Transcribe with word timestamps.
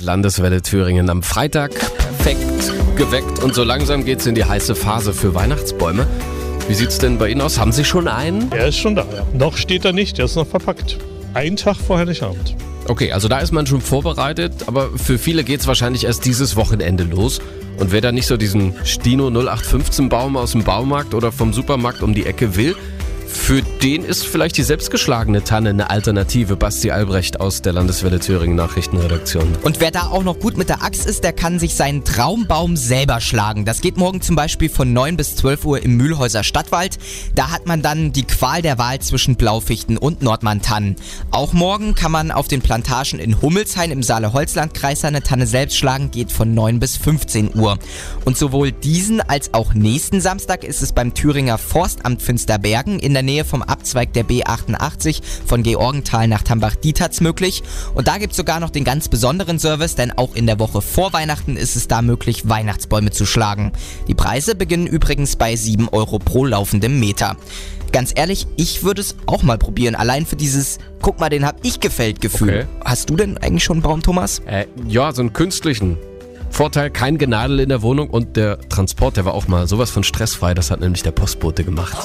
Landeswelle 0.00 0.62
Thüringen 0.62 1.10
am 1.10 1.22
Freitag 1.22 1.72
perfekt 1.78 2.72
geweckt 2.96 3.42
und 3.42 3.54
so 3.54 3.62
langsam 3.62 4.06
geht's 4.06 4.24
in 4.24 4.34
die 4.34 4.44
heiße 4.44 4.74
Phase 4.74 5.12
für 5.12 5.34
Weihnachtsbäume. 5.34 6.06
Wie 6.66 6.72
sieht's 6.72 6.96
denn 6.96 7.18
bei 7.18 7.28
Ihnen 7.28 7.42
aus? 7.42 7.58
Haben 7.58 7.72
Sie 7.72 7.84
schon 7.84 8.08
einen? 8.08 8.50
Er 8.52 8.68
ist 8.68 8.78
schon 8.78 8.94
da, 8.94 9.04
ja. 9.14 9.26
Noch 9.34 9.58
steht 9.58 9.84
er 9.84 9.92
nicht, 9.92 10.18
er 10.18 10.24
ist 10.24 10.36
noch 10.36 10.46
verpackt. 10.46 10.96
Ein 11.34 11.56
Tag 11.56 11.76
vor 11.76 11.98
Heiligabend. 11.98 12.56
Okay, 12.88 13.12
also 13.12 13.28
da 13.28 13.40
ist 13.40 13.52
man 13.52 13.66
schon 13.66 13.82
vorbereitet, 13.82 14.66
aber 14.66 14.88
für 14.96 15.18
viele 15.18 15.44
geht's 15.44 15.66
wahrscheinlich 15.66 16.04
erst 16.04 16.24
dieses 16.24 16.56
Wochenende 16.56 17.04
los. 17.04 17.40
Und 17.78 17.92
wer 17.92 18.00
da 18.00 18.12
nicht 18.12 18.26
so 18.26 18.38
diesen 18.38 18.74
Stino 18.84 19.28
0815 19.28 20.08
Baum 20.08 20.38
aus 20.38 20.52
dem 20.52 20.64
Baumarkt 20.64 21.12
oder 21.12 21.32
vom 21.32 21.52
Supermarkt 21.52 22.02
um 22.02 22.14
die 22.14 22.24
Ecke 22.24 22.56
will, 22.56 22.76
für 23.32 23.62
den 23.62 24.04
ist 24.04 24.26
vielleicht 24.26 24.56
die 24.56 24.62
selbstgeschlagene 24.62 25.42
Tanne 25.42 25.70
eine 25.70 25.90
Alternative. 25.90 26.54
Basti 26.54 26.90
Albrecht 26.90 27.40
aus 27.40 27.62
der 27.62 27.72
Landeswelle 27.72 28.20
Thüringen 28.20 28.54
Nachrichtenredaktion. 28.56 29.56
Und 29.62 29.80
wer 29.80 29.90
da 29.90 30.08
auch 30.08 30.22
noch 30.22 30.38
gut 30.38 30.56
mit 30.56 30.68
der 30.68 30.82
Axt 30.82 31.06
ist, 31.06 31.24
der 31.24 31.32
kann 31.32 31.58
sich 31.58 31.74
seinen 31.74 32.04
Traumbaum 32.04 32.76
selber 32.76 33.20
schlagen. 33.20 33.64
Das 33.64 33.80
geht 33.80 33.96
morgen 33.96 34.20
zum 34.20 34.36
Beispiel 34.36 34.68
von 34.68 34.92
9 34.92 35.16
bis 35.16 35.34
12 35.36 35.64
Uhr 35.64 35.82
im 35.82 35.96
Mühlhäuser 35.96 36.44
Stadtwald. 36.44 36.98
Da 37.34 37.50
hat 37.50 37.66
man 37.66 37.82
dann 37.82 38.12
die 38.12 38.24
Qual 38.24 38.62
der 38.62 38.78
Wahl 38.78 39.00
zwischen 39.00 39.36
Blaufichten 39.36 39.96
und 39.96 40.22
Nordmann-Tannen. 40.22 40.96
Auch 41.30 41.52
morgen 41.52 41.94
kann 41.94 42.12
man 42.12 42.30
auf 42.30 42.48
den 42.48 42.60
Plantagen 42.60 43.18
in 43.18 43.40
Hummelshain 43.40 43.90
im 43.90 44.02
Saale-Holzland-Kreis 44.02 45.00
seine 45.00 45.22
Tanne 45.22 45.46
selbst 45.46 45.76
schlagen, 45.76 46.10
geht 46.10 46.30
von 46.30 46.54
9 46.54 46.78
bis 46.78 46.96
15 46.98 47.56
Uhr. 47.56 47.78
Und 48.24 48.36
sowohl 48.36 48.72
diesen 48.72 49.20
als 49.20 49.54
auch 49.54 49.74
nächsten 49.74 50.20
Samstag 50.20 50.64
ist 50.64 50.82
es 50.82 50.92
beim 50.92 51.14
Thüringer 51.14 51.58
Forstamt 51.58 52.22
Finsterbergen 52.22 52.98
in 52.98 53.14
der 53.14 53.21
Nähe 53.22 53.44
vom 53.44 53.62
Abzweig 53.62 54.12
der 54.12 54.24
B88 54.24 55.20
von 55.46 55.62
Georgenthal 55.62 56.28
nach 56.28 56.42
Tambach-Dieterz 56.42 57.20
möglich. 57.20 57.62
Und 57.94 58.08
da 58.08 58.18
gibt's 58.18 58.36
sogar 58.36 58.60
noch 58.60 58.70
den 58.70 58.84
ganz 58.84 59.08
besonderen 59.08 59.58
Service, 59.58 59.94
denn 59.94 60.12
auch 60.12 60.34
in 60.34 60.46
der 60.46 60.58
Woche 60.58 60.82
vor 60.82 61.12
Weihnachten 61.12 61.56
ist 61.56 61.76
es 61.76 61.88
da 61.88 62.02
möglich, 62.02 62.48
Weihnachtsbäume 62.48 63.10
zu 63.10 63.26
schlagen. 63.26 63.72
Die 64.08 64.14
Preise 64.14 64.54
beginnen 64.54 64.86
übrigens 64.86 65.36
bei 65.36 65.56
7 65.56 65.88
Euro 65.88 66.18
pro 66.18 66.44
laufendem 66.44 67.00
Meter. 67.00 67.36
Ganz 67.92 68.12
ehrlich, 68.14 68.46
ich 68.56 68.84
würde 68.84 69.02
es 69.02 69.16
auch 69.26 69.42
mal 69.42 69.58
probieren. 69.58 69.94
Allein 69.94 70.24
für 70.24 70.36
dieses, 70.36 70.78
guck 71.02 71.20
mal, 71.20 71.28
den 71.28 71.44
hab 71.44 71.56
ich 71.62 71.78
gefällt 71.78 72.22
Gefühl. 72.22 72.48
Okay. 72.48 72.66
Hast 72.84 73.10
du 73.10 73.16
denn 73.16 73.36
eigentlich 73.36 73.64
schon 73.64 73.76
einen 73.76 73.82
Baum, 73.82 74.02
Thomas? 74.02 74.40
Äh, 74.46 74.66
ja, 74.88 75.12
so 75.12 75.20
einen 75.20 75.34
künstlichen. 75.34 75.98
Vorteil, 76.48 76.90
kein 76.90 77.16
Genadel 77.16 77.60
in 77.60 77.68
der 77.68 77.82
Wohnung 77.82 78.10
und 78.10 78.36
der 78.36 78.58
Transport, 78.68 79.16
der 79.16 79.24
war 79.24 79.34
auch 79.34 79.48
mal 79.48 79.66
sowas 79.66 79.90
von 79.90 80.04
stressfrei. 80.04 80.54
Das 80.54 80.70
hat 80.70 80.80
nämlich 80.80 81.02
der 81.02 81.10
Postbote 81.10 81.64
gemacht. 81.64 81.96